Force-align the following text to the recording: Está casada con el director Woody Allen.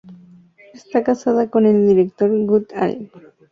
Está 0.73 1.03
casada 1.03 1.51
con 1.51 1.67
el 1.67 1.85
director 1.87 2.31
Woody 2.31 2.65
Allen. 2.73 3.11